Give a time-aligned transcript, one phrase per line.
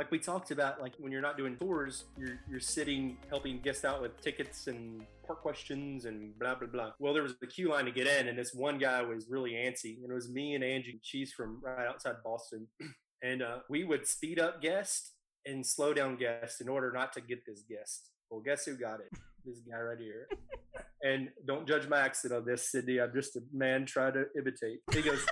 [0.00, 3.84] like we talked about, like when you're not doing tours, you're you're sitting helping guests
[3.84, 6.92] out with tickets and park questions and blah blah blah.
[6.98, 9.50] Well, there was a queue line to get in, and this one guy was really
[9.50, 11.00] antsy, and it was me and Angie.
[11.02, 12.66] She's from right outside Boston,
[13.22, 15.12] and uh, we would speed up guests
[15.44, 18.08] and slow down guests in order not to get this guest.
[18.30, 19.10] Well, guess who got it?
[19.42, 20.28] This guy right here.
[21.02, 23.00] and don't judge my accent on this, Sydney.
[23.00, 24.80] I'm just a man trying to imitate.
[24.92, 25.24] He goes,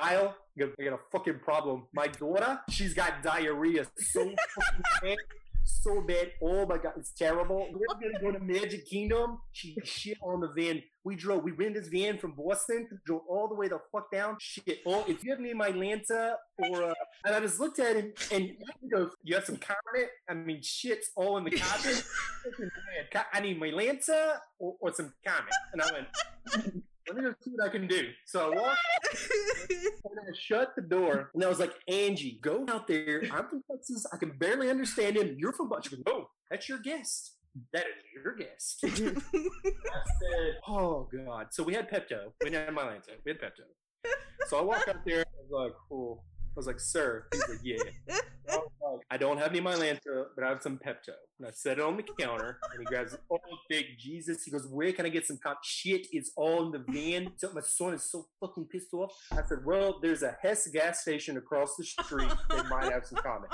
[0.00, 1.86] Kyle, I got a fucking problem.
[1.94, 5.16] My daughter, she's got diarrhea so fucking bad.
[5.64, 6.30] So bad.
[6.40, 7.68] Oh my god, it's terrible.
[7.72, 9.38] We're gonna go to Magic Kingdom.
[9.52, 10.80] She shit on the van.
[11.02, 14.36] We drove, we rented this van from Boston, drove all the way the fuck down.
[14.40, 14.78] Shit.
[14.86, 17.96] Oh, if you have me in my Mylanta or uh, and I just looked at
[17.96, 18.44] him and
[18.80, 20.10] he goes, You have some comment?
[20.28, 22.04] I mean shit's all in the comment.
[23.32, 25.52] I need Mylanta or, or some comment.
[25.72, 28.08] And I went let me just see what I can do.
[28.24, 28.78] So I walked
[29.70, 33.22] and I shut the door and I was like, Angie, go out there.
[33.32, 34.06] I'm from Texas.
[34.12, 35.36] I can barely understand him.
[35.38, 35.88] You're from Bunch.
[35.92, 37.36] Oh, no, that's your guest.
[37.72, 38.80] That is your guest.
[38.84, 41.48] I said, Oh God.
[41.50, 42.32] So we had Pepto.
[42.42, 43.16] We didn't have Mylanta.
[43.24, 43.64] We had Pepto.
[44.48, 45.18] So I walked out there.
[45.18, 46.24] And I was like, Cool.
[46.56, 47.26] I was like, sir.
[47.32, 47.76] He's like, yeah.
[49.16, 51.14] I, don't have any Mylanta, but I have some Pepto.
[51.38, 53.20] And I set it on the counter, and he grabs, it.
[53.32, 54.44] oh, big Jesus.
[54.44, 55.60] He goes, where can I get some cop?
[55.64, 57.32] Shit, it's all in the van.
[57.54, 59.12] My son is so fucking pissed off.
[59.32, 62.30] I said, well, there's a Hess gas station across the street.
[62.50, 63.52] They might have some comment.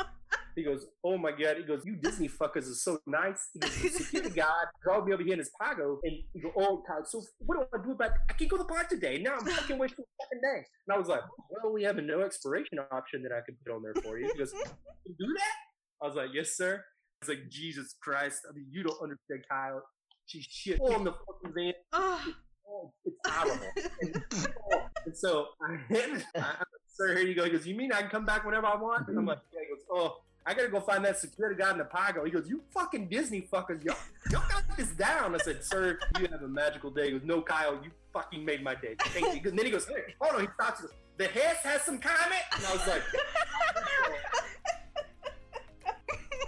[0.55, 1.57] He goes, oh my god.
[1.57, 3.49] He goes, you Disney fuckers are so nice.
[3.55, 6.53] He goes, the security guard called me over here in his Pago, and he goes,
[6.59, 8.11] oh god, so what do I do about?
[8.29, 9.19] I can't go to the park today.
[9.19, 10.65] Now I'm fucking wasting fucking day.
[10.87, 13.75] And I was like, well, we have a no expiration option that I could put
[13.75, 14.31] on there for you.
[14.33, 16.03] He goes, you do that?
[16.03, 16.85] I was like, yes, sir.
[17.23, 18.41] I was like, Jesus Christ.
[18.49, 19.83] I mean, you don't understand, Kyle.
[20.27, 21.73] She shit on the fucking van.
[22.75, 23.67] Oh, it's horrible.
[24.01, 24.25] and,
[24.73, 26.55] oh, and so I, I,
[26.89, 27.45] sir, here you go.
[27.45, 29.09] He goes, you mean I can come back whenever I want?
[29.09, 29.61] And I'm like, yeah.
[29.61, 32.25] He goes, oh, I gotta go find that security guy in the Pago.
[32.25, 33.97] He goes, you fucking Disney fuckers, y'all,
[34.31, 35.35] y'all got this down.
[35.35, 37.07] I said, sir, you have a magical day.
[37.07, 38.97] He goes, no, Kyle, you fucking made my day.
[38.99, 39.51] Thank you.
[39.51, 40.41] And then he goes, hey, hold on.
[40.41, 40.81] He stops.
[40.81, 42.43] He goes, the Hess has some comment.
[42.57, 43.03] And I was like,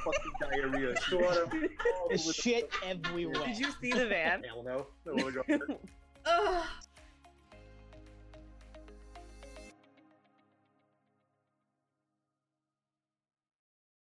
[0.04, 0.94] fucking diarrhea.
[2.32, 3.46] Shit everywhere.
[3.46, 4.42] Did you see the van?
[4.42, 4.86] Hell no.
[5.06, 5.30] no